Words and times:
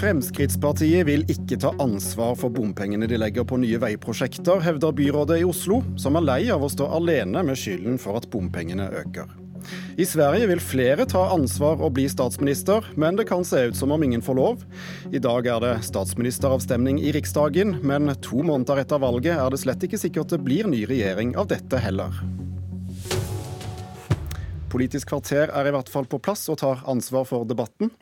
Fremskrittspartiet 0.00 1.04
vil 1.04 1.26
ikke 1.28 1.58
ta 1.60 1.74
ansvar 1.82 2.32
for 2.40 2.48
bompengene 2.54 3.04
de 3.10 3.18
legger 3.20 3.44
på 3.44 3.58
nye 3.60 3.76
veiprosjekter, 3.82 4.62
hevder 4.64 4.94
byrådet 4.96 5.42
i 5.42 5.44
Oslo, 5.44 5.82
som 6.00 6.16
er 6.16 6.24
lei 6.24 6.38
av 6.54 6.64
å 6.64 6.70
stå 6.72 6.86
alene 6.96 7.42
med 7.44 7.58
skylden 7.60 8.00
for 8.00 8.16
at 8.16 8.30
bompengene 8.32 8.86
øker. 9.02 9.28
I 10.00 10.06
Sverige 10.08 10.48
vil 10.48 10.64
flere 10.64 11.04
ta 11.04 11.26
ansvar 11.34 11.84
og 11.84 11.98
bli 11.98 12.06
statsminister, 12.08 12.88
men 12.96 13.20
det 13.20 13.28
kan 13.28 13.44
se 13.44 13.66
ut 13.68 13.76
som 13.76 13.92
om 13.92 14.00
ingen 14.06 14.24
får 14.24 14.38
lov. 14.40 14.64
I 15.12 15.20
dag 15.20 15.44
er 15.52 15.60
det 15.66 15.76
statsministeravstemning 15.90 17.02
i 17.04 17.12
Riksdagen, 17.12 17.76
men 17.84 18.08
to 18.24 18.40
måneder 18.40 18.80
etter 18.80 19.04
valget 19.04 19.36
er 19.36 19.52
det 19.52 19.60
slett 19.60 19.84
ikke 19.84 20.00
sikkert 20.00 20.32
det 20.32 20.40
blir 20.46 20.70
ny 20.70 20.86
regjering 20.88 21.36
av 21.36 21.52
dette 21.52 21.76
heller. 21.76 22.22
Politisk 24.72 25.12
kvarter 25.12 25.52
er 25.52 25.68
i 25.68 25.74
hvert 25.76 25.92
fall 25.92 26.08
på 26.08 26.22
plass 26.24 26.48
og 26.48 26.62
tar 26.64 26.86
ansvar 26.88 27.28
for 27.28 27.44
debatten. 27.44 27.92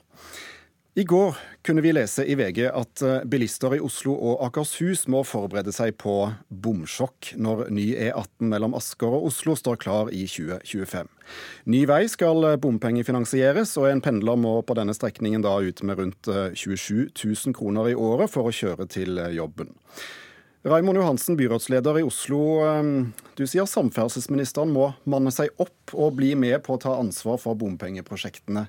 I 0.98 1.05
går 1.05 1.37
kunne 1.62 1.80
vi 1.80 1.93
lese 1.93 2.25
i 2.27 2.34
VG 2.34 2.65
at 2.75 3.02
eh, 3.07 3.20
bilister 3.30 3.77
i 3.77 3.79
Oslo 3.79 4.16
og 4.16 4.41
Akershus 4.48 5.05
må 5.07 5.21
forberede 5.23 5.71
seg 5.71 5.95
på 6.02 6.15
bomsjokk 6.51 7.37
når 7.38 7.69
ny 7.71 7.84
E18 7.95 8.48
mellom 8.51 8.74
Asker 8.74 9.15
og 9.15 9.29
Oslo 9.29 9.55
står 9.55 9.79
klar 9.84 10.11
i 10.11 10.24
2025. 10.27 11.07
Ny 11.71 11.84
vei 11.87 12.01
skal 12.11 12.48
bompengefinansieres, 12.59 13.77
og 13.79 13.87
en 13.93 14.02
pendler 14.02 14.43
må 14.43 14.57
på 14.66 14.74
denne 14.74 14.97
strekningen 14.97 15.47
da 15.47 15.55
ut 15.62 15.84
med 15.87 16.02
rundt 16.02 16.33
27 16.59 16.66
eh, 16.66 17.15
000 17.15 17.55
kroner 17.55 17.93
i 17.93 17.95
året 17.95 18.35
for 18.35 18.51
å 18.51 18.57
kjøre 18.59 18.91
til 18.91 19.23
eh, 19.23 19.37
jobben. 19.38 19.71
Raimond 20.66 20.99
Johansen, 20.99 21.38
byrådsleder 21.38 22.01
i 22.01 22.02
Oslo. 22.02 22.43
Du 23.38 23.45
sier 23.46 23.71
samferdselsministeren 23.71 24.74
må 24.74 24.91
manne 25.07 25.30
seg 25.30 25.55
opp 25.62 25.95
og 25.95 26.19
bli 26.19 26.35
med 26.35 26.59
på 26.66 26.74
å 26.74 26.83
ta 26.83 26.99
ansvar 26.99 27.38
for 27.38 27.55
bompengeprosjektene. 27.57 28.66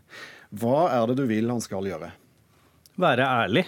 Hva 0.61 0.89
er 0.93 1.09
det 1.09 1.17
du 1.23 1.25
vil 1.29 1.49
han 1.49 1.65
skal 1.65 1.89
gjøre? 1.89 2.13
Være 2.99 3.25
ærlig. 3.25 3.63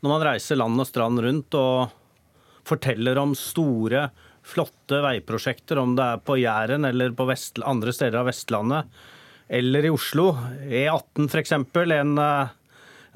Når 0.00 0.12
man 0.12 0.24
reiser 0.24 0.58
land 0.58 0.80
og 0.80 0.88
strand 0.88 1.20
rundt 1.20 1.56
og 1.58 1.92
forteller 2.64 3.18
om 3.20 3.34
store, 3.36 4.08
flotte 4.44 5.00
veiprosjekter, 5.04 5.80
om 5.80 5.94
det 5.96 6.04
er 6.04 6.22
på 6.24 6.38
Jæren 6.40 6.88
eller 6.88 7.12
på 7.16 7.26
Vest, 7.28 7.60
andre 7.64 7.92
steder 7.92 8.22
av 8.22 8.28
Vestlandet, 8.28 8.88
eller 9.48 9.84
i 9.84 9.92
Oslo. 9.92 10.30
E18 10.64 11.28
f.eks., 11.28 11.54
en 11.56 12.18
uh, 12.20 12.52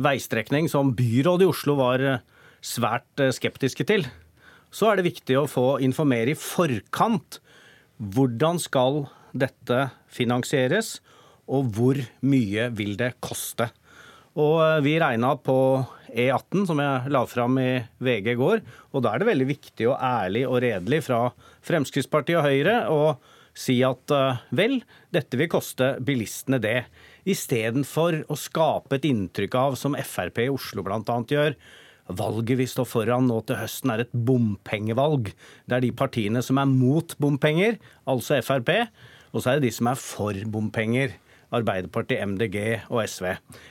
veistrekning 0.05 0.69
som 0.69 0.93
byrådet 0.97 1.47
i 1.47 1.51
Oslo 1.51 1.77
var 1.81 2.05
uh, 2.05 2.23
svært 2.61 3.25
uh, 3.25 3.33
skeptiske 3.33 3.89
til. 3.89 4.05
Så 4.69 4.91
er 4.91 4.99
det 4.99 5.09
viktig 5.09 5.41
å 5.41 5.49
få 5.49 5.79
informere 5.85 6.35
i 6.35 6.41
forkant. 6.41 7.41
Hvordan 7.97 8.61
skal 8.61 9.07
dette 9.33 9.87
finansieres? 10.13 10.99
og 11.49 11.73
hvor 11.75 11.99
mye 12.29 12.69
vil 12.77 12.97
det 13.01 13.15
koste. 13.25 13.71
Og 14.37 14.59
eh, 14.65 14.83
Vi 14.85 14.99
regna 15.01 15.35
på 15.41 15.57
E18, 16.09 16.67
som 16.69 16.81
jeg 16.83 17.13
la 17.13 17.25
fram 17.29 17.59
i 17.61 17.71
VG 18.03 18.33
i 18.35 18.39
går. 18.39 18.63
og 18.93 19.03
Da 19.05 19.13
er 19.13 19.23
det 19.23 19.31
veldig 19.31 19.49
viktig 19.49 19.89
og 19.91 19.99
ærlig 20.01 20.47
og 20.49 20.61
redelig 20.65 21.03
fra 21.09 21.27
Fremskrittspartiet 21.67 22.41
og 22.41 22.49
Høyre 22.49 22.79
å 22.93 23.03
si 23.59 23.81
at 23.87 24.15
eh, 24.15 24.41
vel, 24.55 24.79
dette 25.15 25.39
vil 25.41 25.51
koste 25.51 25.97
bilistene 26.05 26.61
det. 26.63 26.79
Istedenfor 27.29 28.23
å 28.31 28.39
skape 28.39 28.99
et 28.99 29.09
inntrykk 29.09 29.59
av, 29.59 29.77
som 29.81 29.97
Frp 29.99 30.45
i 30.45 30.51
Oslo 30.53 30.85
bl.a. 30.87 31.03
gjør, 31.03 31.57
valget 32.09 32.57
vi 32.63 32.67
står 32.71 32.89
foran 32.89 33.27
nå 33.29 33.43
til 33.45 33.59
høsten 33.61 33.93
er 33.93 34.05
et 34.07 34.15
bompengevalg. 34.15 35.33
Det 35.69 35.77
er 35.77 35.85
de 35.85 35.93
partiene 35.97 36.43
som 36.45 36.61
er 36.61 36.71
mot 36.71 37.13
bompenger, 37.21 37.77
altså 38.09 38.41
Frp, 38.45 38.73
og 39.33 39.43
så 39.43 39.53
er 39.53 39.59
det 39.59 39.69
de 39.69 39.75
som 39.77 39.91
er 39.91 40.01
for 40.01 40.39
bompenger. 40.49 41.19
Arbeiderpartiet, 41.55 42.21
MDG 42.27 42.59
og 42.91 43.03
SV. 43.09 43.31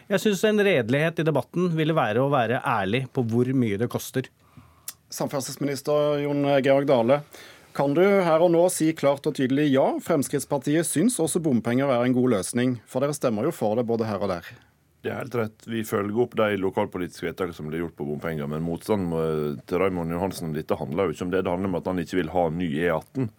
Jeg 0.10 0.24
syns 0.24 0.44
en 0.50 0.64
redelighet 0.66 1.22
i 1.22 1.28
debatten 1.28 1.70
ville 1.78 1.96
være 1.98 2.24
å 2.24 2.32
være 2.34 2.64
ærlig 2.66 3.06
på 3.14 3.26
hvor 3.30 3.52
mye 3.54 3.78
det 3.78 3.90
koster. 3.94 4.32
Samferdselsminister 5.14 6.24
Jon 6.26 6.44
Georg 6.66 6.90
Dale. 6.90 7.22
Kan 7.78 7.94
du 7.94 8.02
her 8.02 8.42
og 8.42 8.50
nå 8.50 8.64
si 8.74 8.90
klart 8.98 9.28
og 9.30 9.36
tydelig 9.38 9.68
ja, 9.70 9.86
Fremskrittspartiet 10.02 10.88
syns 10.88 11.20
også 11.22 11.44
bompenger 11.46 11.92
er 11.94 12.08
en 12.08 12.16
god 12.16 12.34
løsning? 12.34 12.80
For 12.90 13.06
dere 13.06 13.14
stemmer 13.14 13.46
jo 13.46 13.54
for 13.54 13.78
det 13.78 13.86
både 13.86 14.08
her 14.10 14.24
og 14.26 14.32
der. 14.34 14.50
Det 15.06 15.12
er 15.14 15.22
helt 15.22 15.36
rett. 15.38 15.68
Vi 15.70 15.84
følger 15.86 16.24
opp 16.24 16.34
de 16.40 16.58
lokalpolitiske 16.58 17.30
vedtakene 17.30 17.54
som 17.54 17.70
blir 17.70 17.84
gjort 17.84 17.96
på 18.00 18.08
bompenger. 18.08 18.50
Men 18.50 18.66
motstanden 18.66 19.60
til 19.70 19.80
Raymond 19.80 20.12
Johansen 20.12 20.50
om 20.50 20.56
dette 20.58 20.76
handler 20.80 21.06
jo 21.08 21.16
ikke 21.16 21.28
om 21.28 21.36
det. 21.36 21.44
Det 21.46 21.54
handler 21.54 21.70
om 21.70 21.78
at 21.80 21.92
han 21.92 22.02
ikke 22.02 22.18
vil 22.18 22.34
ha 22.34 22.48
ny 22.50 22.72
E18. 22.82 23.30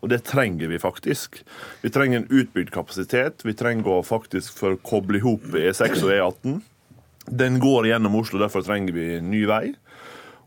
Og 0.00 0.12
det 0.12 0.22
trenger 0.28 0.70
vi 0.70 0.78
faktisk. 0.78 1.42
Vi 1.82 1.90
trenger 1.90 2.20
en 2.20 2.30
utbygd 2.30 2.70
kapasitet. 2.74 3.44
Vi 3.46 3.56
trenger 3.58 3.98
å 3.98 4.06
faktisk 4.06 4.54
for 4.60 4.76
å 4.76 4.82
koble 4.82 5.18
i 5.18 5.24
hop 5.24 5.46
E6 5.58 6.04
og 6.04 6.12
E18. 6.14 6.58
Den 7.28 7.58
går 7.60 7.90
gjennom 7.90 8.16
Oslo, 8.20 8.40
derfor 8.40 8.64
trenger 8.64 8.94
vi 8.94 9.08
ny 9.20 9.42
vei. 9.50 9.64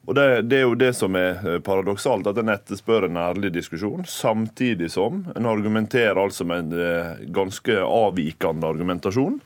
Og 0.09 0.15
det, 0.17 0.25
det, 0.49 0.57
er 0.57 0.63
jo 0.65 0.77
det 0.79 0.93
som 0.97 1.15
er 1.17 1.43
eh, 1.45 1.59
paradoksalt, 1.61 2.25
at 2.27 2.39
en 2.41 2.49
etterspør 2.49 3.05
en 3.05 3.19
ærlig 3.21 3.51
diskusjon, 3.53 4.01
samtidig 4.09 4.89
som 4.95 5.21
en 5.35 5.49
argumenterer 5.49 6.17
altså 6.17 6.47
med 6.47 6.65
en 6.71 6.87
eh, 6.87 7.27
ganske 7.29 7.75
avvikende 7.85 8.71
argumentasjon, 8.71 9.37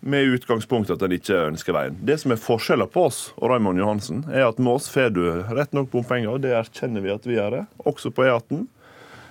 med 0.00 0.36
utgangspunkt 0.36 0.92
at 0.94 1.02
en 1.02 1.16
ikke 1.16 1.40
ønsker 1.48 1.74
veien. 1.74 1.98
Det 2.06 2.20
som 2.22 2.30
er 2.30 2.38
forskjellen 2.38 2.90
på 2.94 3.08
oss 3.08 3.32
og 3.34 3.50
Raymond 3.50 3.82
Johansen, 3.82 4.22
er 4.30 4.46
at 4.46 4.60
med 4.62 4.76
oss 4.76 4.86
får 4.92 5.10
du 5.16 5.24
rett 5.50 5.74
nok 5.74 5.90
bompenger, 5.90 6.30
og 6.30 6.44
det 6.46 6.54
erkjenner 6.54 7.02
vi 7.02 7.10
at 7.16 7.26
vi 7.26 7.34
gjør, 7.34 7.64
også 7.82 8.14
på 8.14 8.28
E18. 8.28 8.68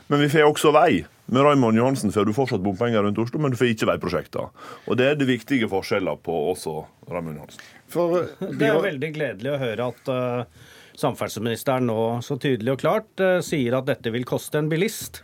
Men 0.07 0.23
vi 0.23 0.29
får 0.31 0.47
også 0.47 0.71
vei. 0.75 1.05
Med 1.27 1.43
Raymond 1.43 1.75
Johansen 1.75 2.13
får 2.15 2.27
du 2.27 2.33
fortsatt 2.35 2.63
bompenger 2.63 3.03
rundt 3.03 3.19
Oslo, 3.19 3.41
men 3.43 3.51
du 3.51 3.57
får 3.59 3.73
ikke 3.73 3.89
veiprosjekter. 3.89 4.47
Og 4.87 4.97
Det 4.99 5.09
er 5.09 5.17
det 5.19 5.27
viktige 5.27 5.67
forskjeller 5.67 6.21
på 6.23 6.35
også 6.53 6.79
Raymond 7.11 7.41
Johansen. 7.41 7.65
For, 7.91 8.29
det 8.59 8.69
er 8.69 8.79
veldig 8.83 9.13
gledelig 9.15 9.51
å 9.51 9.59
høre 9.59 9.89
at 9.91 10.11
uh, 10.11 10.67
samferdselsministeren 10.97 11.89
nå 11.91 11.99
så 12.23 12.39
tydelig 12.39 12.77
og 12.77 12.83
klart 12.85 13.23
uh, 13.23 13.39
sier 13.43 13.75
at 13.75 13.89
dette 13.91 14.13
vil 14.15 14.27
koste 14.27 14.61
en 14.61 14.71
bilist 14.71 15.21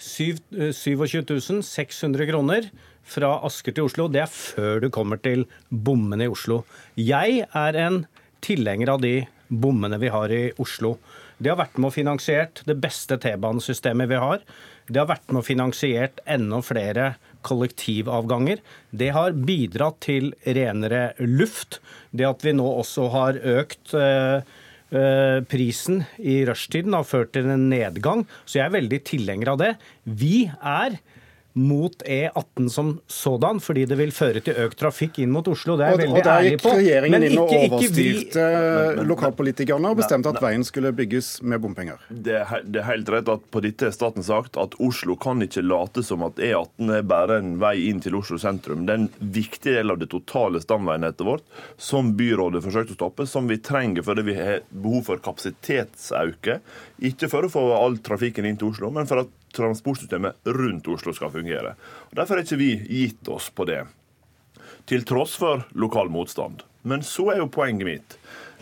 27 0.00 1.60
600 1.62 2.22
eh, 2.22 2.30
kroner 2.30 2.70
fra 3.04 3.34
Asker 3.44 3.74
til 3.76 3.88
Oslo. 3.90 4.06
Det 4.08 4.22
er 4.22 4.30
før 4.32 4.80
du 4.80 4.88
kommer 4.94 5.20
til 5.20 5.44
bommene 5.68 6.24
i 6.24 6.30
Oslo. 6.30 6.62
Jeg 6.96 7.44
er 7.44 7.80
en 7.82 8.04
tilhenger 8.44 8.94
av 8.94 9.02
de 9.04 9.26
bommene 9.50 9.98
vi 10.00 10.08
har 10.14 10.32
i 10.32 10.44
Oslo. 10.62 10.96
Det 11.40 11.48
har 11.48 11.56
vært 11.56 11.78
med 11.80 11.88
og 11.88 11.96
finansiert 11.96 12.60
det 12.68 12.76
beste 12.82 13.16
T-banesystemet 13.20 14.10
vi 14.10 14.20
har. 14.20 14.42
Det 14.90 15.00
har 15.00 15.08
vært 15.08 15.30
med 15.32 15.40
og 15.40 15.46
finansiert 15.46 16.20
enda 16.28 16.60
flere 16.64 17.14
kollektivavganger. 17.48 18.60
Det 18.92 19.08
har 19.16 19.36
bidratt 19.48 20.02
til 20.04 20.34
renere 20.44 21.14
luft. 21.24 21.80
Det 22.12 22.28
at 22.28 22.44
vi 22.44 22.52
nå 22.58 22.66
også 22.82 23.06
har 23.14 23.40
økt 23.56 23.94
eh, 23.96 24.44
eh, 24.92 25.38
prisen 25.48 26.04
i 26.18 26.42
rushtiden 26.48 26.96
har 26.98 27.08
ført 27.08 27.32
til 27.36 27.48
en 27.48 27.70
nedgang, 27.72 28.26
så 28.44 28.60
jeg 28.60 28.66
er 28.68 28.76
veldig 28.76 29.00
tilhenger 29.08 29.54
av 29.54 29.62
det. 29.62 29.72
Vi 30.04 30.44
er 30.60 31.00
mot 31.52 32.02
E18 32.02 32.68
som 32.68 33.00
sådan, 33.06 33.60
fordi 33.60 33.84
det 33.90 33.96
vil 33.98 34.12
føre 34.14 34.42
til 34.44 34.58
økt 34.62 34.78
trafikk 34.78 35.18
inn 35.22 35.32
mot 35.34 35.46
Oslo. 35.50 35.74
Det 35.78 35.86
er 35.86 35.96
jeg 35.96 36.00
veldig 36.04 36.22
ærlig 36.22 36.52
på. 36.62 36.70
Og 36.70 36.76
Der 36.76 36.84
gikk 36.84 36.84
regjeringen 36.84 37.26
inn 37.26 37.38
og 37.42 37.54
overstyrte 37.56 38.44
vi... 38.46 39.06
lokalpolitikerne 39.10 39.90
og 39.90 39.98
bestemte 39.98 40.30
at 40.30 40.38
veien 40.42 40.66
skulle 40.66 40.92
bygges 40.96 41.32
med 41.42 41.62
bompenger. 41.64 42.04
Det 42.10 42.36
er, 42.38 42.62
det 42.62 42.82
er 42.82 42.88
helt 42.90 43.10
rett 43.10 43.32
at 43.34 43.48
på 43.50 43.64
dette 43.64 43.88
er 43.88 43.96
staten 43.96 44.26
sagt 44.26 44.58
at 44.60 44.76
Oslo 44.82 45.16
kan 45.20 45.42
ikke 45.42 45.64
late 45.66 46.04
som 46.06 46.22
at 46.26 46.38
E18 46.38 46.94
er 47.00 47.08
bare 47.10 47.40
en 47.42 47.56
vei 47.62 47.74
inn 47.88 48.02
til 48.04 48.18
Oslo 48.20 48.38
sentrum. 48.40 48.86
Det 48.86 48.94
er 48.94 49.02
en 49.02 49.34
viktig 49.40 49.74
del 49.74 49.94
av 49.94 50.00
det 50.00 50.10
totale 50.14 50.62
stamveinettet 50.62 51.26
vårt 51.26 51.46
som 51.80 52.14
byrådet 52.18 52.62
forsøkte 52.64 52.94
å 52.94 53.00
stoppe, 53.00 53.26
som 53.26 53.50
vi 53.50 53.58
trenger 53.58 54.06
fordi 54.06 54.26
vi 54.30 54.38
har 54.38 54.62
behov 54.70 55.02
for 55.10 55.22
kapasitetsauke. 55.24 56.60
Ikke 57.10 57.30
for 57.32 57.46
å 57.46 57.52
få 57.52 57.66
all 57.74 57.98
trafikken 58.04 58.46
inn 58.46 58.58
til 58.60 58.70
Oslo, 58.70 58.92
men 58.94 59.08
for 59.10 59.24
at 59.24 59.36
transportsystemet 59.56 60.50
rundt 60.56 60.88
Oslo 60.88 61.14
skal 61.16 61.32
fungere. 61.34 61.74
Og 62.10 62.18
Derfor 62.18 62.38
har 62.38 62.46
ikke 62.46 62.60
vi 62.60 62.72
gitt 62.88 63.30
oss 63.32 63.50
på 63.54 63.66
det, 63.68 63.84
til 64.90 65.04
tross 65.08 65.36
for 65.40 65.66
lokal 65.78 66.10
motstand. 66.12 66.64
Men 66.82 67.02
så 67.04 67.30
er 67.34 67.42
jo 67.42 67.50
poenget 67.52 67.88
mitt 67.88 68.16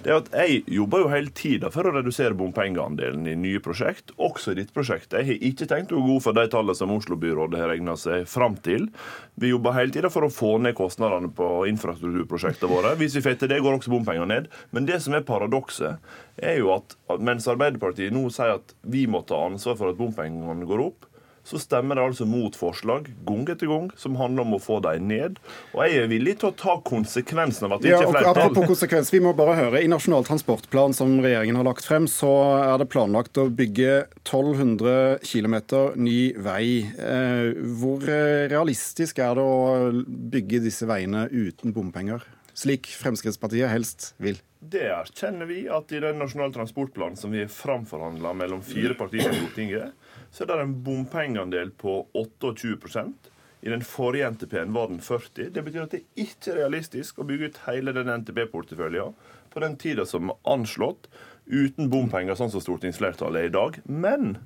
det 0.05 0.13
er 0.13 0.19
at 0.21 0.29
Jeg 0.33 0.63
jobber 0.71 1.03
jo 1.03 1.11
hele 1.11 1.33
tida 1.35 1.71
for 1.75 1.89
å 1.89 1.93
redusere 1.97 2.37
bompengeandelen 2.39 3.27
i 3.27 3.35
nye 3.39 3.63
prosjekt, 3.63 4.13
også 4.17 4.53
i 4.53 4.59
ditt 4.61 4.71
prosjekt. 4.75 5.13
Jeg 5.13 5.27
har 5.27 5.47
ikke 5.51 5.69
tenkt 5.71 5.95
å 5.95 6.03
gå 6.05 6.19
for 6.23 6.37
de 6.37 6.45
tallene 6.53 6.77
som 6.79 6.93
Oslo-byrådet 6.95 7.59
har 7.59 7.73
regna 7.73 7.97
seg 7.99 8.29
fram 8.31 8.57
til. 8.63 8.89
Vi 9.35 9.51
jobber 9.51 9.75
hele 9.77 9.95
tida 9.95 10.11
for 10.13 10.27
å 10.27 10.33
få 10.33 10.55
ned 10.63 10.77
kostnadene 10.79 11.33
på 11.35 11.51
infrastrukturprosjektene 11.73 12.71
våre. 12.71 12.95
Hvis 13.01 13.19
vi 13.19 13.25
får 13.27 13.41
til 13.43 13.53
det, 13.53 13.61
går 13.65 13.81
også 13.81 13.93
bompengene 13.93 14.31
ned. 14.31 14.49
Men 14.71 14.87
det 14.89 15.01
som 15.03 15.19
er 15.19 15.27
paradokset, 15.27 15.99
er 16.39 16.61
jo 16.61 16.73
at 16.77 16.95
mens 17.19 17.49
Arbeiderpartiet 17.51 18.15
nå 18.15 18.29
sier 18.31 18.59
at 18.61 18.75
vi 18.87 19.09
må 19.11 19.25
ta 19.27 19.43
ansvar 19.49 19.79
for 19.81 19.91
at 19.91 19.99
bompengene 19.99 20.69
går 20.69 20.85
opp, 20.87 21.08
så 21.49 21.61
stemmer 21.63 21.97
det 21.97 22.05
altså 22.05 22.27
mot 22.29 22.57
forslag 22.57 23.09
gang 23.27 23.47
etter 23.49 23.71
gang 23.71 23.89
som 23.97 24.19
handler 24.21 24.45
om 24.45 24.57
å 24.59 24.61
få 24.61 24.79
dem 24.85 25.09
ned. 25.09 25.39
Og 25.73 25.83
jeg 25.87 26.03
er 26.03 26.11
villig 26.11 26.37
til 26.43 26.51
å 26.51 26.57
ta 26.61 26.77
konsekvensen 26.85 27.69
av 27.69 27.79
at 27.79 27.85
det 27.85 27.93
ja, 27.95 28.03
ikke 28.03 28.11
er 28.11 28.17
flertall. 28.19 28.43
Apropos 28.43 28.73
konsekvens, 28.75 29.13
vi 29.15 29.23
må 29.25 29.33
bare 29.39 29.57
høre. 29.57 29.83
I 29.83 29.91
Nasjonal 29.91 30.27
transportplan 30.29 30.97
som 30.97 31.17
regjeringen 31.25 31.57
har 31.61 31.69
lagt 31.71 31.89
frem, 31.89 32.09
så 32.11 32.33
er 32.59 32.83
det 32.83 32.91
planlagt 32.93 33.41
å 33.41 33.49
bygge 33.49 33.95
1200 34.27 35.25
km 35.25 35.59
ny 35.97 36.19
vei. 36.45 36.67
Eh, 36.85 37.63
hvor 37.81 38.05
realistisk 38.05 39.23
er 39.25 39.39
det 39.39 39.47
å 39.49 39.93
bygge 40.37 40.63
disse 40.69 40.89
veiene 40.89 41.27
uten 41.33 41.73
bompenger? 41.77 42.27
Slik 42.59 42.91
Fremskrittspartiet 42.99 43.71
helst 43.71 44.13
vil? 44.19 44.39
Det 44.59 44.89
erkjenner 44.91 45.47
vi 45.47 45.61
at 45.71 45.93
i 45.95 46.01
den 46.03 46.19
nasjonale 46.19 46.55
transportplanen 46.57 47.17
som 47.17 47.31
vi 47.31 47.45
har 47.45 47.53
framforhandla 47.53 48.33
mellom 48.35 48.63
fire 48.67 48.97
partier 48.99 49.31
i 49.31 49.39
Stortinget, 49.39 49.93
så 50.35 50.45
er 50.45 50.51
det 50.51 50.65
en 50.65 50.79
bompengeandel 50.85 51.71
på 51.79 52.01
28% 52.19 53.31
I 53.61 53.71
den 53.71 53.83
forrige 53.87 54.31
NTP-en 54.35 54.75
var 54.75 54.91
den 54.91 55.01
40 55.03 55.51
Det 55.55 55.63
betyr 55.67 55.87
at 55.87 55.95
det 55.95 56.05
ikke 56.19 56.53
er 56.53 56.61
realistisk 56.65 57.19
å 57.19 57.27
bygge 57.27 57.51
ut 57.51 57.61
hele 57.69 57.95
den 57.95 58.11
NTP-porteføljen 58.21 59.15
på 59.49 59.63
den 59.63 59.79
tida 59.81 60.05
som 60.07 60.31
er 60.31 60.37
anslått, 60.51 61.09
uten 61.47 61.89
bompenger, 61.91 62.37
sånn 62.37 62.51
som 62.53 62.63
stortingsflertallet 62.63 63.41
er 63.41 63.49
i 63.49 63.55
dag. 63.55 63.79
Men 63.87 64.37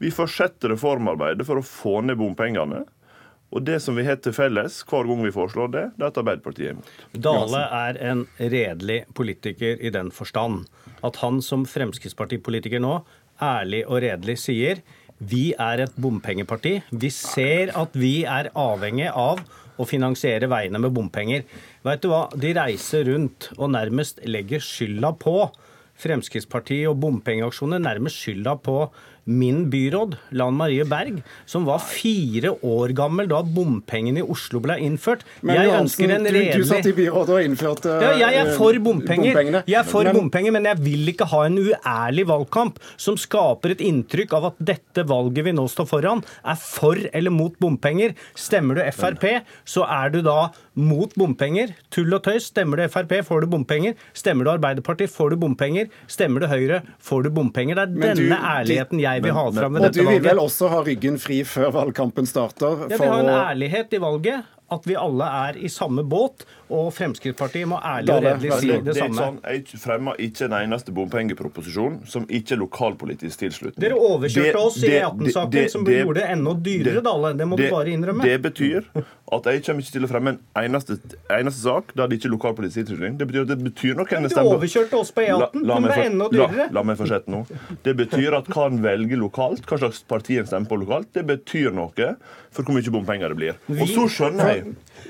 vi 0.00 0.10
fortsetter 0.14 0.72
reformarbeidet 0.72 1.46
for 1.46 1.60
å 1.60 1.66
få 1.66 1.98
ned 2.06 2.16
bompengene. 2.18 2.84
Og 3.48 3.64
det 3.64 3.78
som 3.80 3.96
vi 3.96 4.04
har 4.04 4.18
til 4.20 4.34
felles 4.36 4.82
hver 4.88 5.08
gang 5.08 5.22
vi 5.24 5.32
foreslår 5.32 5.70
det, 5.72 5.84
det 5.96 6.04
er 6.04 6.10
at 6.10 6.18
Arbeiderpartiet 6.20 6.66
er 6.68 6.74
imot. 6.76 6.90
Dale 7.16 7.62
er 7.78 8.00
en 8.10 8.26
redelig 8.38 8.98
politiker 9.16 9.80
i 9.80 9.92
den 9.94 10.12
forstand 10.12 10.66
at 11.06 11.20
han 11.22 11.40
som 11.44 11.64
Fremskrittspartipolitiker 11.68 12.82
nå 12.82 12.98
ærlig 13.42 13.84
og 13.86 14.02
redelig 14.04 14.36
sier 14.42 14.82
vi 15.18 15.50
er 15.58 15.82
et 15.82 15.96
bompengeparti. 15.98 16.76
Vi 16.94 17.10
ser 17.10 17.72
at 17.78 17.96
vi 17.98 18.22
er 18.22 18.52
avhengig 18.54 19.08
av 19.10 19.40
å 19.78 19.86
finansiere 19.86 20.46
veiene 20.50 20.78
med 20.82 20.94
bompenger. 20.94 21.42
Vet 21.86 22.04
du 22.04 22.10
hva? 22.12 22.26
De 22.34 22.52
reiser 22.54 23.08
rundt 23.10 23.50
og 23.56 23.72
nærmest 23.74 24.22
legger 24.26 24.62
skylda 24.62 25.14
på 25.18 25.40
Fremskrittspartiet 25.98 26.86
og 26.86 27.00
bompengeaksjoner, 27.02 27.82
nærmest 27.82 28.20
skylda 28.22 28.54
på 28.62 28.84
min 29.28 29.66
byråd, 29.70 30.16
Lan 30.40 30.56
Marie 30.56 30.84
Berg, 30.88 31.20
som 31.46 31.66
var 31.68 31.82
fire 31.84 32.54
år 32.64 32.94
gammel 32.96 33.28
da 33.28 33.42
bompengene 33.44 34.22
i 34.22 34.26
Oslo 34.26 34.60
ble 34.64 34.78
innført. 34.86 35.24
Men 35.44 35.60
jeg 35.60 35.74
ønsker 35.76 36.14
en 36.16 36.28
redelig 36.28 36.56
du, 36.56 36.64
du 36.64 36.70
satt 36.70 36.88
i 36.88 36.94
byrådet 36.96 37.36
og 37.36 37.44
innførte 37.44 37.96
ja, 38.02 38.12
Jeg 38.22 38.38
er 38.40 38.52
for 38.56 38.80
bompenger, 38.82 39.30
bompengene. 39.30 39.62
Jeg 39.68 39.78
er 39.82 39.88
for 39.88 40.08
men... 40.08 40.16
bompenger, 40.16 40.56
men 40.56 40.68
jeg 40.70 40.82
vil 40.86 41.12
ikke 41.12 41.28
ha 41.28 41.44
en 41.48 41.60
uærlig 41.60 42.26
valgkamp 42.30 42.80
som 42.96 43.18
skaper 43.20 43.76
et 43.76 43.84
inntrykk 43.84 44.36
av 44.38 44.50
at 44.52 44.62
dette 44.72 45.04
valget 45.08 45.46
vi 45.48 45.54
nå 45.56 45.66
står 45.70 45.90
foran, 45.92 46.24
er 46.42 46.58
for 46.62 46.98
eller 47.12 47.34
mot 47.34 47.54
bompenger. 47.60 48.16
Stemmer 48.38 48.80
du 48.80 48.84
Frp, 48.98 49.26
så 49.68 49.84
er 49.84 50.14
du 50.14 50.22
da 50.24 50.48
mot 50.78 51.12
bompenger. 51.18 51.74
Tull 51.94 52.14
og 52.14 52.22
tøys. 52.26 52.48
Stemmer 52.52 52.80
du 52.80 52.86
Frp, 52.92 53.16
får 53.26 53.44
du 53.44 53.50
bompenger. 53.52 53.96
Stemmer 54.16 54.46
du 54.46 54.52
Arbeiderpartiet, 54.54 55.12
får 55.12 55.34
du 55.34 55.40
bompenger. 55.44 55.90
Stemmer 56.10 56.44
du 56.44 56.48
Høyre, 56.50 56.82
får 57.02 57.26
du 57.26 57.32
bompenger. 57.34 57.78
Det 57.78 57.86
er 57.86 57.96
men 57.96 58.22
denne 58.22 58.38
du, 58.38 58.50
ærligheten 58.52 59.02
jeg 59.02 59.24
vil 59.24 59.36
ha 59.36 59.48
fram 59.58 59.78
ved 59.78 59.88
dette 59.88 59.98
valget. 59.98 60.06
Og 60.06 60.12
du 60.12 60.14
vil 60.14 60.28
vel 60.30 60.44
også 60.44 60.70
ha 60.72 60.84
ryggen 60.86 61.18
fri 61.22 61.42
før 61.48 61.74
valgkampen 61.80 62.28
starter? 62.30 62.86
Jeg 62.92 63.02
vil 63.02 63.12
ha 63.12 63.18
en 63.24 63.34
ærlighet 63.34 63.98
i 63.98 64.02
valget 64.02 64.54
at 64.68 64.86
vi 64.88 64.96
alle 64.98 65.24
er 65.48 65.58
i 65.64 65.68
samme 65.72 66.04
båt, 66.04 66.44
og 66.68 66.90
Fremskrittspartiet 66.92 67.68
må 67.68 67.78
ærlig 67.80 68.12
og 68.12 68.24
redelig 68.26 68.58
si 68.60 68.72
det, 68.84 68.94
samme. 68.98 69.16
Sånn, 69.16 69.38
jeg 69.48 69.80
fremmer 69.80 70.18
ikke 70.20 70.48
en 70.48 70.56
eneste 70.58 70.92
bompengeproposisjon 70.96 72.02
som 72.08 72.26
ikke 72.28 72.56
er 72.56 72.60
lokalpolitisk 72.60 73.44
tilslutning. 73.46 73.80
Dere 73.80 73.96
overkjørte 73.96 74.60
oss 74.60 74.76
i 74.82 74.90
E18-saken, 74.98 75.70
som 75.72 75.88
gjorde 75.88 76.18
det 76.20 76.26
enda 76.34 76.52
dyrere, 76.68 77.04
Dale. 77.08 77.32
Det 77.38 77.46
må 77.48 77.56
det, 77.56 77.70
du 77.70 77.76
bare 77.78 77.94
innrømme. 77.94 78.28
Det 78.28 78.36
betyr 78.44 78.90
at 79.28 79.48
jeg 79.48 79.62
kommer 79.64 79.84
ikke 79.84 79.94
til 79.94 80.06
å 80.06 80.10
fremme 80.10 80.34
en 80.34 80.40
eneste, 80.62 80.98
eneste 81.32 81.60
sak 81.64 81.94
der 81.96 82.08
det 82.08 82.18
ikke 82.18 82.28
er 82.28 82.34
lokalpolitisk 82.34 82.78
tilslutning. 82.82 83.16
Det 83.20 83.28
betyr 83.28 83.46
at 83.46 83.52
det 83.54 83.58
betyr 83.64 83.96
noe 83.96 84.08
hvem 84.08 84.28
Du 84.28 84.38
overkjørte 84.42 85.00
oss 85.00 85.12
på 85.16 85.24
E18, 85.24 85.64
La, 85.68 85.80
det 85.84 85.94
er 85.96 86.04
enda 86.10 86.28
dyrere. 86.32 86.68
La, 86.68 86.68
la 86.78 86.84
meg 86.90 87.00
fortsette 87.00 87.32
nå. 87.32 87.42
Det 87.84 87.96
betyr 87.96 88.36
at 88.42 88.52
hva 88.52 88.68
en 88.68 88.82
velger 88.84 89.20
lokalt, 89.20 89.64
hva 89.68 89.80
slags 89.80 90.04
parti 90.08 90.36
en 90.40 90.48
stemmer 90.48 90.68
på 90.68 90.80
lokalt, 90.84 91.10
det 91.16 91.24
betyr 91.28 91.72
noe 91.76 92.12
for 92.54 92.64
hvor 92.64 92.76
mye 92.76 92.92
bompenger 92.92 93.32
det 93.32 93.38
blir. 93.38 93.58
Og 93.76 93.84
så 93.90 94.06
skjønner 94.12 94.52
jeg 94.52 94.57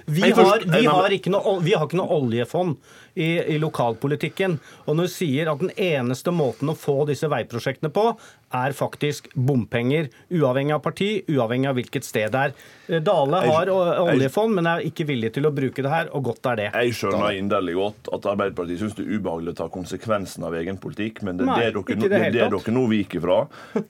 vi 0.05 0.31
har, 0.31 0.65
vi, 0.65 0.87
har 0.87 1.19
noe, 1.33 1.59
vi 1.62 1.75
har, 1.75 1.87
ikke 1.87 1.99
noe, 2.00 2.19
oljefond 2.19 2.77
i, 3.15 3.55
i, 3.55 3.59
lokalpolitikken. 3.59 4.59
Og 4.87 4.97
når 4.99 5.09
du 5.09 5.12
sier 5.12 5.50
at 5.50 5.62
den 5.62 5.73
eneste 5.75 6.33
måten 6.35 6.71
å 6.71 6.77
få 6.79 7.03
disse 7.09 7.29
veiprosjektene 7.31 7.91
på, 7.95 8.12
er 8.55 8.73
faktisk 8.73 9.29
bompenger, 9.37 10.09
uavhengig 10.33 10.73
av 10.77 10.81
parti, 10.85 11.09
uavhengig 11.29 11.69
av 11.69 11.77
hvilket 11.77 12.06
sted 12.06 12.33
det 12.33 12.45
er. 12.49 12.55
Eh, 12.89 13.03
Dale 13.05 13.43
har 13.45 13.71
oljefond, 13.71 14.55
men 14.56 14.71
er 14.71 14.85
ikke 14.89 15.05
villig 15.09 15.35
til 15.37 15.49
å 15.49 15.53
bruke 15.55 15.85
det 15.85 15.93
her, 15.93 16.09
og 16.17 16.31
godt 16.31 16.49
er 16.53 16.61
det. 16.62 16.69
Jeg 16.73 16.97
skjønner 16.97 17.37
inderlig 17.37 17.77
godt 17.77 18.12
at 18.17 18.31
Arbeiderpartiet 18.33 18.81
syns 18.83 18.97
det 18.97 19.05
er 19.05 19.19
ubehagelig 19.19 19.53
å 19.53 19.59
ta 19.61 19.69
konsekvensen 19.73 20.47
av 20.49 20.56
egen 20.59 20.81
politikk, 20.81 21.21
men 21.27 21.41
det 21.41 21.49
er 21.49 21.75
det, 21.75 21.83
dere, 21.83 21.99
det, 21.99 22.12
det, 22.15 22.33
det 22.39 22.49
dere 22.55 22.77
nå 22.79 22.87
viker 22.95 23.25
fra. 23.25 23.41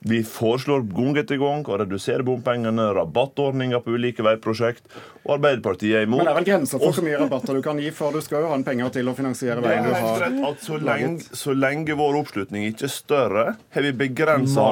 Vi 0.09 0.23
foreslår 0.27 0.83
gang 0.91 1.21
etter 1.21 1.39
gang 1.39 1.63
å 1.63 1.79
redusere 1.79 2.27
bompengene, 2.27 2.89
rabattordninger 2.97 3.85
på 3.85 3.95
ulike 3.95 4.25
veiprosjekt, 4.27 4.89
og 5.23 5.39
Arbeiderpartiet 5.49 5.95
er 5.97 6.05
imot. 6.07 6.21
Men 6.21 6.29
det 6.29 6.33
er 6.33 6.39
vel 6.39 6.47
grenser 6.47 6.81
for 6.81 6.95
hvor 6.95 7.05
mye 7.05 7.19
rabatter 7.19 7.57
du 7.57 7.61
kan 7.65 7.79
gi, 7.81 7.89
for 7.95 8.15
du 8.15 8.21
skal 8.23 8.45
jo 8.45 8.51
ha 8.51 8.57
en 8.59 8.65
penger 8.67 8.93
til 8.99 9.09
å 9.09 9.15
finansiere 9.17 9.63
veien 9.63 9.87
du 9.87 9.93
har 9.95 10.25
at 10.49 10.63
så 10.63 10.79
lenge, 10.81 11.25
så 11.41 11.55
lenge 11.57 11.97
vår 11.99 12.19
oppslutning 12.21 12.67
ikke 12.69 12.87
er 12.87 12.93
større, 12.93 13.45
har 13.75 13.87
vi 13.87 13.93
begrensa 13.97 14.67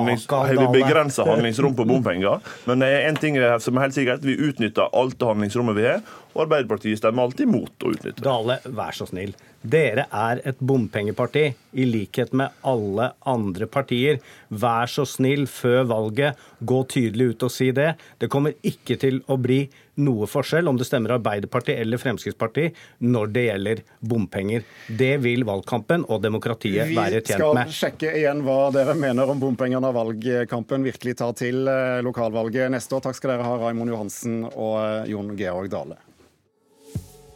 handlingsrom 1.28 1.76
på 1.78 1.88
bompenger. 1.88 2.46
Men 2.70 2.84
det 2.84 2.92
er 2.94 3.10
en 3.10 3.20
ting 3.20 3.40
som 3.64 3.78
er 3.78 3.88
helt 3.88 3.98
sikkert, 3.98 4.26
vi 4.28 4.38
utnytter 4.38 4.94
alt 4.94 5.18
det 5.20 5.30
handlingsrommet 5.32 5.78
vi 5.78 5.88
har. 5.90 6.02
Og 6.38 6.44
Arbeiderpartiet 6.46 7.00
stemmer 7.02 7.26
alltid 7.26 7.50
mot 7.50 7.82
å 7.82 7.92
utnytte. 7.96 8.22
Dale, 8.22 8.60
vær 8.78 8.94
så 8.94 9.08
snill. 9.10 9.32
Dere 9.66 10.06
er 10.14 10.40
et 10.46 10.60
bompengeparti, 10.62 11.48
i 11.74 11.86
likhet 11.90 12.30
med 12.38 12.54
alle 12.62 13.10
andre 13.26 13.66
partier. 13.66 14.20
Vær 14.54 14.86
så 14.92 15.02
snill, 15.10 15.48
før 15.50 15.88
valget, 15.90 16.38
gå 16.62 16.84
tydelig 16.94 17.32
ut 17.34 17.48
og 17.48 17.52
si 17.52 17.72
det. 17.74 17.96
Det 18.22 18.30
kommer 18.30 18.54
ikke 18.62 19.00
til 19.02 19.20
å 19.26 19.40
bli 19.42 19.64
noe 19.98 20.28
forskjell 20.30 20.70
om 20.70 20.78
det 20.78 20.86
stemmer 20.86 21.16
Arbeiderpartiet 21.16 21.82
eller 21.82 21.98
Fremskrittspartiet 21.98 22.78
når 23.02 23.34
det 23.34 23.46
gjelder 23.48 23.84
bompenger. 24.14 24.66
Det 24.88 25.16
vil 25.26 25.42
valgkampen 25.50 26.06
og 26.06 26.22
demokratiet 26.22 26.92
Vi 26.92 26.98
være 26.98 27.24
tjent 27.26 27.42
med. 27.42 27.66
Vi 27.66 27.74
skal 27.74 27.80
sjekke 27.82 28.14
igjen 28.22 28.44
hva 28.46 28.60
dere 28.76 28.94
mener 28.98 29.34
om 29.34 29.42
bompenger 29.42 29.82
når 29.82 29.98
valgkampen 29.98 30.86
virkelig 30.86 31.18
tar 31.18 31.34
til 31.42 31.66
eh, 31.66 31.98
lokalvalget 32.06 32.70
neste 32.78 32.94
år. 32.94 33.08
Takk 33.10 33.18
skal 33.18 33.34
dere 33.34 33.48
ha, 33.48 33.58
Raimond 33.66 33.96
Johansen 33.96 34.44
og 34.52 34.76
eh, 34.84 35.16
Jon 35.16 35.34
Georg 35.40 35.74
Dale. 35.74 35.98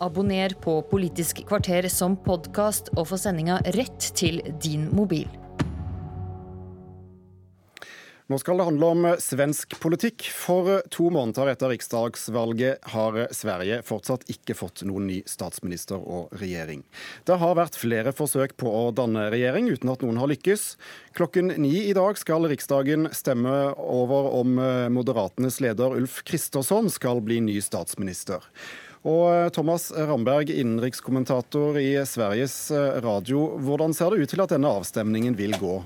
Abonner 0.01 0.49
på 0.49 0.81
Politisk 0.81 1.43
kvarter 1.45 1.85
som 1.93 2.15
podkast 2.17 2.89
og 2.97 3.11
få 3.11 3.19
sendinga 3.21 3.59
rett 3.77 4.07
til 4.17 4.41
din 4.63 4.87
mobil. 4.97 5.29
Nå 8.31 8.37
skal 8.39 8.61
det 8.61 8.65
handle 8.65 8.89
om 8.93 9.05
svensk 9.19 9.75
politikk. 9.83 10.23
For 10.31 10.79
to 10.89 11.09
måneder 11.11 11.51
etter 11.51 11.73
riksdagsvalget 11.73 12.87
har 12.93 13.17
Sverige 13.35 13.81
fortsatt 13.83 14.23
ikke 14.31 14.55
fått 14.55 14.85
noen 14.87 15.09
ny 15.09 15.17
statsminister 15.27 15.99
og 15.99 16.31
regjering. 16.39 16.85
Det 17.27 17.37
har 17.41 17.57
vært 17.59 17.75
flere 17.77 18.13
forsøk 18.15 18.55
på 18.61 18.71
å 18.71 18.85
danne 18.95 19.27
regjering 19.33 19.67
uten 19.73 19.91
at 19.91 20.05
noen 20.05 20.21
har 20.21 20.31
lykkes. 20.31 20.63
Klokken 21.19 21.51
ni 21.59 21.73
i 21.89 21.97
dag 21.97 22.17
skal 22.17 22.47
Riksdagen 22.49 23.09
stemme 23.13 23.57
over 23.75 24.31
om 24.39 24.55
Moderatenes 24.95 25.59
leder 25.61 25.99
Ulf 25.99 26.21
Kristersson 26.23 26.87
skal 26.89 27.19
bli 27.25 27.43
ny 27.43 27.59
statsminister. 27.61 28.47
Og 29.01 29.23
eh, 29.33 29.49
Thomas 29.49 29.91
Ramberg, 29.91 30.49
innenrikskommentator 30.49 31.79
i 31.81 31.95
Sveriges 32.05 32.71
eh, 32.71 33.01
Radio. 33.01 33.57
Hvordan 33.57 33.95
ser 33.97 34.13
det 34.13 34.21
ut 34.21 34.29
til 34.29 34.43
at 34.43 34.53
denne 34.53 34.69
avstemningen 34.69 35.37
vil 35.37 35.57
gå? 35.57 35.79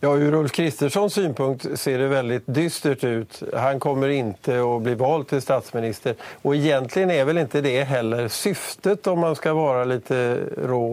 Ja, 0.00 0.12
ur 0.14 0.34
Ulf 0.38 0.52
Kristerssons 0.54 1.14
synpunkt 1.18 1.64
ser 1.78 1.98
det 1.98 2.10
veldig 2.10 2.40
dystert 2.46 3.02
ut. 3.02 3.40
Han 3.54 3.80
kommer 3.82 4.12
ikke 4.14 4.60
å 4.62 4.76
bli 4.82 4.94
valgt 4.98 5.32
til 5.32 5.42
statsminister. 5.42 6.14
Og 6.46 6.54
egentlig 6.54 7.08
er 7.14 7.26
vel 7.26 7.42
ikke 7.42 7.62
det 7.66 7.80
heller 7.90 8.30
syftet, 8.30 9.06
om 9.10 9.26
man 9.26 9.34
skal 9.38 9.58
være 9.58 9.88
litt 9.90 10.12
rå. 10.70 10.84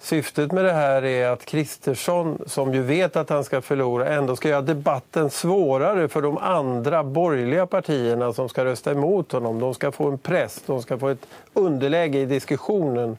Syftet 0.00 0.52
med 0.52 0.64
det 0.64 0.72
här 0.72 1.04
är 1.04 1.28
att 1.28 1.44
Kristersson, 1.44 2.42
som 2.46 2.74
ju 2.74 2.82
vet 2.82 3.16
att 3.16 3.30
han 3.30 3.44
ska 3.44 3.60
förlora, 3.60 4.08
ändå 4.08 4.36
ska 4.36 4.48
göra 4.48 4.62
debatten 4.62 5.30
svårare 5.30 6.08
för 6.08 6.22
de 6.22 6.38
andra 6.38 7.04
borgerliga 7.04 7.66
partierna 7.66 8.32
som 8.32 8.48
ska 8.48 8.64
rösta 8.64 8.92
emot 8.92 9.32
honom. 9.32 9.60
De 9.60 9.74
ska 9.74 9.92
få 9.92 10.08
en 10.08 10.18
press, 10.18 10.62
de 10.66 10.82
ska 10.82 10.98
få 10.98 11.08
ett 11.08 11.26
underläge 11.52 12.18
i 12.18 12.24
diskussionen. 12.24 13.16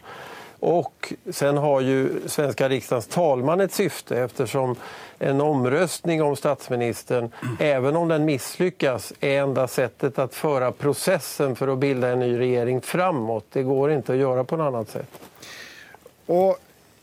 Och 0.60 1.14
sen 1.32 1.58
har 1.58 1.82
ju 1.82 2.10
svenska 2.26 2.70
riksdagens 2.70 3.08
talman 3.08 3.62
ett 3.62 3.74
syfte 3.74 4.20
eftersom 4.20 4.76
en 5.20 5.42
omröstning 5.42 6.24
om 6.24 6.36
statsministern, 6.36 7.32
även 7.60 7.96
om 7.96 8.08
den 8.08 8.26
misslyckas, 8.26 9.14
är 9.20 9.42
enda 9.42 9.68
sättet 9.68 10.20
att 10.20 10.36
föra 10.36 10.72
processen 10.72 11.56
för 11.56 11.68
att 11.68 11.80
bilda 11.80 12.08
en 12.08 12.20
ny 12.20 12.40
regering 12.40 12.82
framåt. 12.82 13.46
Det 13.52 13.64
går 13.64 13.92
inte 13.92 14.12
att 14.12 14.18
göra 14.18 14.44
på 14.44 14.58
något 14.58 14.68
annat 14.68 14.90
sätt. 14.90 15.10
Og 16.30 16.58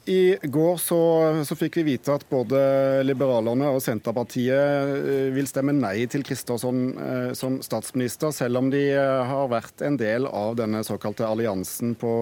i 0.09 0.39
går 0.43 0.77
så, 0.77 0.99
så, 1.45 1.57
fikk 1.59 1.81
vi 1.81 1.83
vite 1.83 2.15
at 2.15 2.23
både 2.31 2.59
Liberalerne 3.03 3.73
og 3.75 3.81
Senterpartiet 3.83 4.55
eh, 4.55 5.27
vil 5.35 5.49
stemme 5.51 5.75
nei 5.75 6.07
til 6.11 6.23
Kristersson 6.27 6.85
eh, 6.95 7.33
som 7.35 7.59
statsminister, 7.65 8.31
selv 8.31 8.61
om 8.61 8.71
de 8.71 8.85
eh, 8.93 9.25
har 9.27 9.51
vært 9.51 9.83
en 9.83 9.99
del 9.99 10.29
av 10.31 10.55
denne 10.61 10.85
såkalte 10.87 11.27
alliansen 11.27 11.97
på 11.99 12.13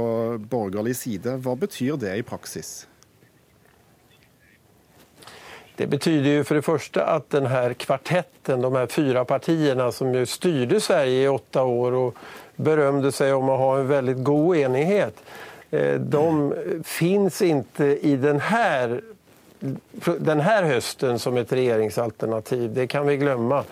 borgerlig 0.48 0.96
side. 0.96 1.36
Hva 1.44 1.58
betyr 1.60 2.00
det 2.00 2.16
i 2.16 2.24
praksis? 2.24 2.86
Det 5.76 5.86
betyder 5.86 6.30
ju 6.30 6.44
för 6.44 6.54
det 6.54 6.62
første 6.62 7.04
at 7.04 7.30
den 7.30 7.46
här 7.46 7.74
kvartetten, 7.74 8.60
de 8.60 8.74
här 8.74 8.86
fyra 8.86 9.24
partierna 9.24 9.92
som 9.92 10.14
ju 10.14 10.26
styrde 10.26 10.80
Sverige 10.80 11.24
i 11.24 11.28
åtte 11.28 11.60
år 11.60 11.92
og 11.92 12.20
berømte 12.56 13.10
seg 13.12 13.34
om 13.34 13.50
å 13.50 13.56
ha 13.58 13.72
en 13.80 13.88
veldig 13.90 14.14
god 14.22 14.56
enighet, 14.56 15.18
de 15.98 16.54
finns 16.84 17.42
inte 17.42 17.84
i 17.84 18.16
den 18.16 18.40
här, 18.40 19.00
den 20.18 20.40
här 20.40 20.62
hösten 20.62 21.18
som 21.18 21.36
ett 21.36 21.52
regeringsalternativ. 21.52 22.74
Det 22.74 22.86
kan 22.86 23.06
vi 23.06 23.16
glömma. 23.16 23.64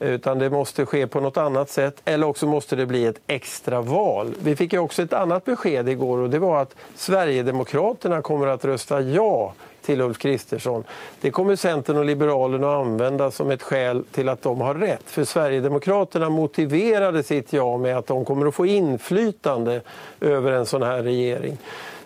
Utan 0.00 0.38
det 0.38 0.50
måste 0.50 0.86
ske 0.86 1.06
på 1.06 1.20
något 1.20 1.36
annat 1.36 1.70
sätt 1.70 2.02
eller 2.04 2.26
också 2.26 2.46
måste 2.46 2.76
det 2.76 2.86
bli 2.86 3.06
ett 3.06 3.20
extra 3.26 3.80
val. 3.80 4.34
Vi 4.42 4.56
fick 4.56 4.74
också 4.74 5.02
ett 5.02 5.12
annat 5.12 5.44
besked 5.44 5.88
igår 5.88 6.18
och 6.18 6.30
det 6.30 6.38
var 6.38 6.62
att 6.62 6.74
Sverigedemokraterna 6.94 8.22
kommer 8.22 8.46
att 8.46 8.64
rösta 8.64 9.00
ja 9.00 9.54
till 9.82 10.00
Ulf 10.00 10.18
Kristersson. 10.18 10.84
Det 11.20 11.30
kommer 11.30 11.56
Centern 11.56 11.96
och 11.96 12.04
Liberalerna 12.04 12.72
att 12.72 12.86
använda 12.86 13.30
som 13.30 13.50
ett 13.50 13.62
skäl 13.62 14.04
till 14.12 14.28
att 14.28 14.42
de 14.42 14.60
har 14.60 14.74
rätt. 14.74 15.02
För 15.04 15.24
Sverigedemokraterna 15.24 16.28
motiverade 16.30 17.22
sitt 17.22 17.52
ja 17.52 17.78
med 17.78 17.98
att 17.98 18.06
de 18.06 18.24
kommer 18.24 18.46
att 18.46 18.54
få 18.54 18.66
inflytande 18.66 19.80
över 20.20 20.52
en 20.52 20.66
sån 20.66 20.82
här 20.82 21.02
regering. 21.02 21.58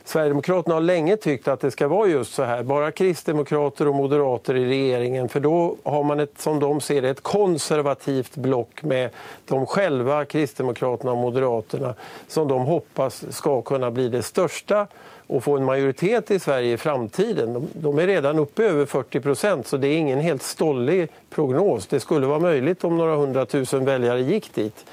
Sverigedemokraterna 0.06 0.74
har 0.74 0.80
länge 0.80 1.16
tyckt 1.16 1.48
att 1.48 1.60
det 1.60 1.70
ska 1.70 1.88
vara 1.88 2.08
just 2.08 2.34
så 2.34 2.42
här. 2.42 2.62
Bara 2.62 2.90
kristdemokrater 2.90 3.88
och 3.88 3.94
moderater 3.94 4.56
i 4.56 4.64
regeringen. 4.64 5.28
För 5.28 5.40
då 5.40 5.76
har 5.82 6.02
man 6.02 6.20
ett, 6.20 6.40
som 6.40 6.60
de 6.60 6.80
ser 6.80 7.02
det, 7.02 7.10
ett 7.10 7.22
konservativt 7.22 8.36
block 8.36 8.82
med 8.82 9.10
de 9.44 9.66
själva, 9.66 10.24
kristdemokraterna 10.24 11.12
och 11.12 11.18
moderaterna, 11.18 11.94
som 12.28 12.48
de 12.48 12.62
hoppas 12.62 13.24
ska 13.30 13.62
kunna 13.62 13.90
bli 13.90 14.08
det 14.08 14.22
största 14.22 14.86
och 15.26 15.44
få 15.44 15.56
en 15.56 15.64
majoritet 15.64 16.30
i 16.30 16.38
Sverige 16.38 16.72
i 16.72 16.76
framtiden. 16.76 17.52
De, 17.54 17.68
de 17.72 17.98
är 17.98 18.06
redan 18.06 18.38
uppe 18.38 18.64
över 18.64 18.86
40 18.86 19.20
procent, 19.20 19.66
så 19.66 19.76
det 19.76 19.88
är 19.88 19.96
ingen 19.96 20.20
helt 20.20 20.42
stollig 20.42 21.08
prognos. 21.30 21.86
Det 21.86 22.00
skulle 22.00 22.26
vara 22.26 22.38
möjligt 22.38 22.84
om 22.84 22.98
några 22.98 23.16
hundratusen 23.16 23.84
väljare 23.84 24.20
gick 24.20 24.54
dit. 24.54 24.84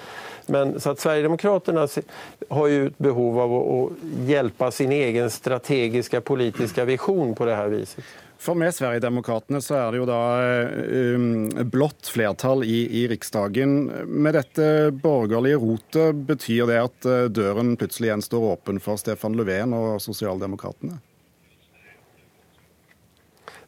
Men 0.51 0.79
så 0.79 0.89
att 0.89 0.99
Sverigedemokraterna 0.99 1.87
har 2.49 2.67
ju 2.67 2.87
ett 2.87 2.97
behov 2.97 3.39
av 3.39 3.53
att 3.53 3.91
hjälpa 4.27 4.71
sin 4.71 4.91
egen 4.91 5.29
strategiska 5.29 6.21
politiska 6.21 6.85
vision 6.85 7.35
på 7.35 7.45
det 7.45 7.55
här 7.55 7.67
viset. 7.67 8.03
For 8.37 8.55
med 8.55 8.75
Sverigedemokraterna 8.75 9.61
så 9.61 9.75
er 9.77 9.91
det 9.91 9.99
jo 10.01 10.05
da 10.09 10.21
um, 11.15 11.67
blått 11.69 12.09
flertall 12.09 12.63
i, 12.65 13.03
i, 13.03 13.03
Riksdagen. 13.07 13.85
Med 14.05 14.33
dette 14.33 14.89
borgerlige 14.91 15.59
rotet, 15.61 16.15
betyr 16.15 16.65
det 16.67 16.79
at 16.81 17.05
eh, 17.05 17.27
døren 17.29 17.75
plutselig 17.77 18.09
igjen 18.09 18.25
står 18.25 18.47
åpen 18.55 18.81
for 18.81 18.97
Stefan 18.97 19.37
Löfven 19.37 19.77
og 19.77 20.01
Sosialdemokratene? 20.01 20.97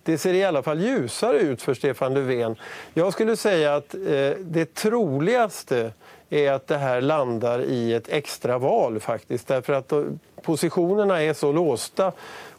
Det 0.03 0.17
ser 0.17 0.35
i 0.35 0.41
alle 0.43 0.63
fall 0.65 0.81
ljusere 0.81 1.53
ut 1.53 1.61
for 1.61 1.77
Stefan 1.77 2.17
Löfven. 2.17 2.57
Jeg 2.97 3.13
skulle 3.13 3.37
si 3.39 3.53
at 3.69 3.93
eh, 3.93 4.41
det 4.41 4.73
troligaste 4.73 5.91
är 6.33 6.51
att 6.51 6.67
det 6.67 6.77
här 6.77 7.01
landar 7.01 7.61
i 7.61 7.93
ett 7.93 8.09
extra 8.09 8.57
val 8.57 8.99
faktiskt. 8.99 9.47
Därför 9.47 9.73
att 9.73 9.93
positionerna 10.41 11.21
är 11.21 11.33
så 11.33 11.51
låsta. 11.51 12.11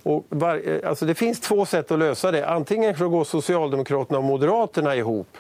Och 0.02 0.24
var, 0.28 0.80
alltså 0.86 1.06
det 1.06 1.14
finns 1.14 1.40
två 1.40 1.66
sätt 1.66 1.90
att 1.90 1.98
lösa 1.98 2.30
det. 2.30 2.48
Antingen 2.48 2.96
så 2.96 3.08
går 3.08 3.24
Socialdemokraterna 3.24 4.18
och 4.18 4.24
Moderaterna 4.24 4.96
ihop. 4.96 5.36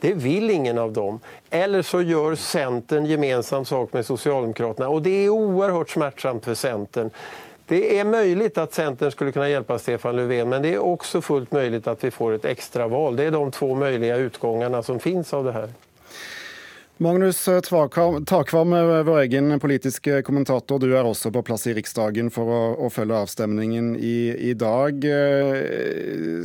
Det 0.00 0.12
vill 0.12 0.50
ingen 0.50 0.78
av 0.78 0.92
dem. 0.92 1.20
Eller 1.50 1.82
så 1.82 2.02
gör 2.02 2.34
Centern 2.34 3.06
gemensam 3.06 3.64
sak 3.64 3.92
med 3.92 4.06
Socialdemokraterna. 4.06 4.88
Och 4.88 5.02
det 5.02 5.24
är 5.24 5.28
oerhört 5.28 5.90
smärtsamt 5.90 6.44
för 6.44 6.54
Centern. 6.54 7.10
Det 7.66 7.98
är 7.98 8.04
möjligt 8.04 8.58
att 8.58 8.74
Centern 8.74 9.10
skulle 9.10 9.32
kunna 9.32 9.48
hjälpa 9.48 9.78
Stefan 9.78 10.16
Löfven 10.16 10.48
men 10.48 10.62
det 10.62 10.74
är 10.74 10.78
också 10.78 11.20
fullt 11.20 11.52
möjligt 11.52 11.86
att 11.86 12.04
vi 12.04 12.10
får 12.10 12.32
ett 12.32 12.44
extra 12.44 12.88
val. 12.88 13.16
Det 13.16 13.24
är 13.24 13.30
de 13.30 13.50
två 13.50 13.74
möjliga 13.74 14.16
utgångarna 14.16 14.82
som 14.82 14.98
finns 14.98 15.34
av 15.34 15.44
det 15.44 15.52
här. 15.52 15.68
Magnus 16.98 17.48
Takvam, 18.24 18.70
vår 19.04 19.18
egen 19.20 19.60
politiske 19.60 20.22
kommentator, 20.24 20.80
du 20.80 20.94
er 20.96 21.04
også 21.04 21.28
på 21.28 21.42
plass 21.44 21.66
i 21.68 21.74
Riksdagen 21.76 22.30
for 22.32 22.48
å, 22.48 22.60
å 22.86 22.88
følge 22.88 23.18
avstemningen 23.20 23.90
i, 24.00 24.32
i, 24.48 24.54
dag. 24.56 25.04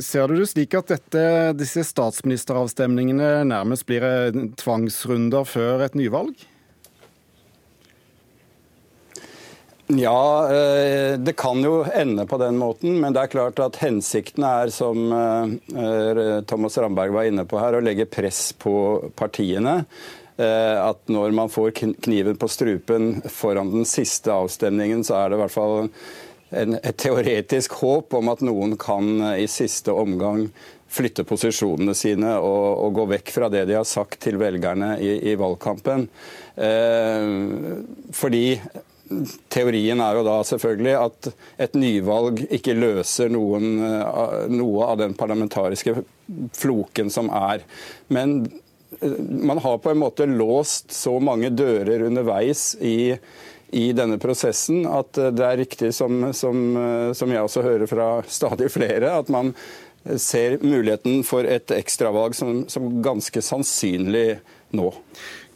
Ser 0.04 0.28
du 0.28 0.36
det 0.36 0.50
slik 0.52 0.76
at 0.76 0.92
dette, 0.92 1.24
disse 1.56 1.86
statsministeravstemningene 1.88 3.46
nærmest 3.48 3.88
blir 3.88 4.04
tvangsrunder 4.60 5.48
før 5.48 5.86
et 5.88 5.96
nyvalg? 5.96 6.36
Ja, 9.92 10.52
eh, 10.52 11.18
det 11.18 11.32
kan 11.36 11.64
jo 11.64 11.82
ende 11.84 12.28
på 12.28 12.36
den 12.40 12.60
måten. 12.60 13.00
Men 13.00 13.16
det 13.16 13.24
er 13.24 13.32
klart 13.32 13.60
at 13.60 13.80
hensikten 13.82 14.44
er, 14.44 14.68
som 14.72 15.12
eh, 15.12 16.40
Thomas 16.48 16.76
Ramberg 16.80 17.16
var 17.16 17.28
inne 17.28 17.48
på 17.48 17.60
her, 17.60 17.76
å 17.76 17.84
legge 17.84 18.08
press 18.08 18.50
på 18.52 18.74
partiene. 19.16 19.82
Eh, 20.36 20.78
at 20.80 21.08
når 21.12 21.34
man 21.36 21.50
får 21.52 21.74
kniven 21.76 22.38
på 22.40 22.48
strupen 22.48 23.14
foran 23.28 23.72
den 23.74 23.88
siste 23.88 24.32
avstemningen, 24.32 25.04
så 25.04 25.18
er 25.18 25.30
det 25.30 25.38
i 25.38 25.42
hvert 25.42 25.54
fall 25.54 25.74
en, 26.52 26.76
et 26.80 26.96
teoretisk 27.00 27.76
håp 27.82 28.14
om 28.16 28.30
at 28.32 28.44
noen 28.44 28.76
kan 28.80 29.12
eh, 29.32 29.42
i 29.44 29.50
siste 29.50 29.92
omgang 29.92 30.46
flytte 30.92 31.24
posisjonene 31.24 31.94
sine 31.96 32.34
og, 32.36 32.64
og, 32.84 32.94
gå 32.98 33.06
vekk 33.14 33.32
fra 33.32 33.48
det 33.52 33.64
de 33.68 33.76
har 33.78 33.88
sagt 33.88 34.20
til 34.24 34.36
velgerne 34.40 34.94
i, 35.00 35.14
i 35.32 35.36
valgkampen. 35.40 36.08
Eh, 36.56 37.28
fordi 38.16 38.46
Teorien 39.52 40.00
er 40.00 40.16
jo 40.16 40.24
da 40.24 40.38
selvfølgelig 40.46 40.92
at 40.96 41.28
et 41.66 41.74
nyvalg 41.76 42.44
ikke 42.48 42.76
løser 42.78 43.32
noen, 43.32 43.74
eh, 43.84 44.44
noe 44.52 44.88
av 44.88 45.00
den 45.02 45.16
parlamentariske 45.18 45.96
floken 46.56 47.12
som 47.12 47.28
er. 47.36 47.64
Men 48.12 48.40
man 49.42 49.58
har 49.58 49.78
på 49.78 49.90
en 49.90 49.98
måte 50.02 50.26
låst 50.26 50.92
så 50.92 51.16
mange 51.20 51.50
dører 51.50 52.02
underveis 52.06 52.74
i, 52.80 53.14
i 53.72 53.86
denne 53.96 54.18
prosessen 54.22 54.84
at 54.88 55.16
det 55.16 55.46
er 55.46 55.60
riktig, 55.62 55.92
som, 55.96 56.28
som, 56.36 56.60
som, 57.16 57.32
jeg 57.32 57.46
også 57.46 57.64
hører 57.64 57.88
fra 57.90 58.08
stadig 58.28 58.70
flere, 58.72 59.14
at 59.22 59.32
man 59.32 59.54
ser 60.18 60.58
muligheten 60.62 61.22
for 61.26 61.46
et 61.46 61.70
ekstravalg 61.74 62.34
som, 62.34 62.64
som 62.68 62.88
ganske 63.04 63.42
sannsynlig 63.42 64.40
nå. 64.74 64.90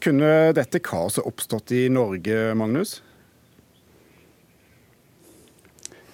Kunne 0.02 0.52
dette 0.57 0.83
kaoset 0.85 1.26
oppstått 1.26 1.73
i 1.75 1.87
Norge, 1.93 2.55
Magnus? 2.55 3.00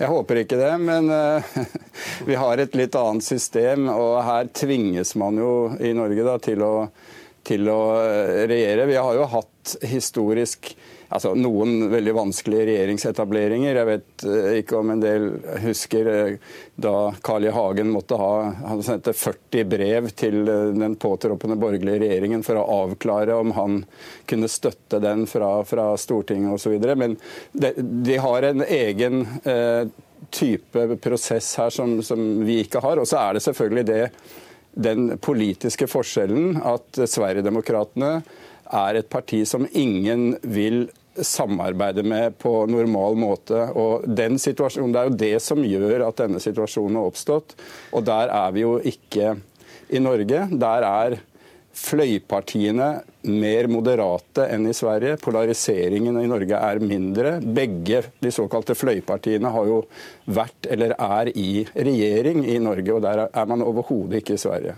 Jeg 0.02 0.10
håper 0.10 0.40
ikke 0.40 0.58
det, 0.58 0.72
men 0.82 1.06
uh, 1.14 1.44
vi 2.28 2.34
har 2.34 2.58
et 2.58 2.74
litt 2.74 2.96
annet 2.98 3.22
system. 3.22 3.86
Og 3.92 4.16
her 4.26 4.50
tvinges 4.50 5.14
man 5.20 5.38
jo 5.38 5.52
i 5.78 5.92
Norge 5.94 6.24
da, 6.26 6.34
til, 6.42 6.64
å, 6.66 6.88
til 7.46 7.70
å 7.70 7.82
regjere. 8.50 8.88
Vi 8.90 8.98
har 8.98 9.14
jo 9.14 9.28
hatt 9.30 9.51
historisk 9.86 10.72
altså, 11.12 11.32
noen 11.38 11.88
veldig 11.92 12.14
vanskelige 12.16 12.66
regjeringsetableringer. 12.70 13.78
Jeg 13.78 13.88
vet 13.88 14.26
uh, 14.26 14.50
ikke 14.58 14.78
om 14.80 14.92
en 14.94 15.02
del 15.02 15.28
husker 15.64 16.10
uh, 16.10 16.52
da 16.82 16.94
Carl 17.24 17.48
I. 17.48 17.52
Hagen 17.52 17.92
måtte 17.92 18.16
ha 18.20 18.32
Han 18.68 18.82
sendte 18.84 19.14
40 19.16 19.66
brev 19.68 20.08
til 20.16 20.44
den 20.46 20.96
påtroppende 21.00 21.58
borgerlige 21.60 22.04
regjeringen 22.04 22.44
for 22.46 22.60
å 22.60 22.68
avklare 22.84 23.36
om 23.38 23.52
han 23.56 23.82
kunne 24.30 24.50
støtte 24.50 25.02
den 25.02 25.26
fra, 25.30 25.54
fra 25.68 25.92
Stortinget 26.00 26.56
osv. 26.56 26.78
Men 26.96 27.18
de, 27.52 27.74
de, 27.78 28.16
har 28.22 28.48
en 28.48 28.64
egen 28.64 29.26
type 30.32 30.86
prosess 31.02 31.50
her 31.58 31.70
som, 31.74 31.98
som 32.02 32.22
vi 32.46 32.62
ikke 32.62 32.80
har. 32.84 33.00
Og 33.00 33.08
så 33.08 33.20
er 33.20 33.36
det 33.36 33.44
selvfølgelig 33.44 33.84
det, 33.88 34.02
den 34.72 35.18
politiske 35.20 35.88
forskjellen 35.90 36.56
at 36.64 37.02
Sverigedemokraterna 37.04 38.14
er 38.72 38.98
et 39.00 39.08
parti 39.12 39.42
som 39.48 39.66
ingen 39.72 40.36
vil 40.42 40.86
samarbeide 41.20 42.02
med 42.02 42.38
på 42.40 42.66
normal 42.66 43.18
måte. 43.20 43.66
Og 43.76 44.06
den 44.08 44.38
situasjonen, 44.40 44.92
Det 44.92 45.00
er 45.00 45.10
jo 45.10 45.16
det 45.16 45.42
som 45.42 45.64
gjør 45.64 46.08
at 46.08 46.16
denne 46.24 46.40
situasjonen 46.40 46.96
har 46.96 47.10
oppstått. 47.10 47.54
Og 47.92 48.04
der 48.04 48.28
er 48.28 48.52
vi 48.52 48.60
jo 48.60 48.78
ikke 48.78 49.36
i 49.90 49.98
Norge. 49.98 50.48
Der 50.50 50.82
er 50.88 51.18
fløypartiene 51.72 52.88
mer 53.24 53.68
moderate 53.72 54.44
enn 54.52 54.66
i 54.68 54.74
Sverige. 54.76 55.16
Polariseringen 55.22 56.20
i 56.20 56.28
Norge 56.28 56.58
er 56.58 56.82
mindre. 56.84 57.38
Begge 57.40 58.02
de 58.20 58.32
såkalte 58.32 58.76
fløypartiene 58.76 59.52
har 59.52 59.66
jo 59.70 59.80
vært 60.26 60.68
eller 60.68 60.94
er 60.98 61.32
i 61.32 61.64
regjering 61.74 62.44
i 62.44 62.58
Norge, 62.58 62.92
og 62.92 63.02
der 63.02 63.26
er 63.28 63.48
man 63.48 63.64
overhodet 63.64 64.20
ikke 64.20 64.36
i 64.36 64.42
Sverige. 64.42 64.76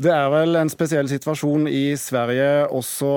Det 0.00 0.08
er 0.08 0.30
vel 0.32 0.56
en 0.56 0.70
spesiell 0.72 1.10
situasjon 1.10 1.66
i 1.68 1.92
Sverige 2.00 2.70
også 2.72 3.08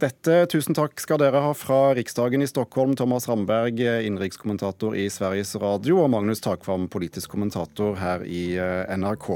dette. 0.00 0.38
Tusen 0.48 0.72
takk 0.72 0.96
skal 1.02 1.20
dere 1.20 1.42
ha 1.44 1.50
fra 1.52 1.90
Riksdagen 1.98 2.40
i 2.40 2.48
Stockholm, 2.48 2.94
Thomas 2.96 3.28
Ramberg, 3.28 3.76
innenrikskommentator 3.76 4.96
i 4.96 5.04
Sveriges 5.12 5.52
Radio, 5.60 5.98
og 6.00 6.08
Magnus 6.14 6.40
Takvam, 6.40 6.88
politisk 6.88 7.34
kommentator 7.36 7.92
her 8.00 8.24
i 8.24 8.54
eh, 8.56 8.88
NRK. 8.96 9.28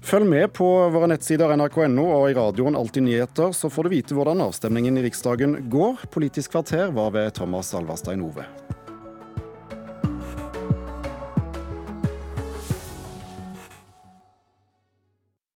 Følg 0.00 0.30
med 0.32 0.54
på 0.56 0.72
våre 0.94 1.12
nettsider 1.12 1.52
nrk.no 1.52 2.08
og 2.08 2.30
i 2.30 2.38
radioen 2.40 2.80
Alltid 2.80 3.10
nyheter, 3.10 3.52
så 3.52 3.68
får 3.68 3.90
du 3.90 3.96
vite 3.98 4.16
hvordan 4.16 4.40
avstemningen 4.48 4.96
i 4.96 5.04
Riksdagen 5.10 5.66
går. 5.68 6.08
Politisk 6.16 6.56
kvarter 6.56 6.96
var 6.96 7.12
ved 7.12 7.34
Thomas 7.36 7.76
Alverstein 7.76 8.24
Ove. 8.24 8.48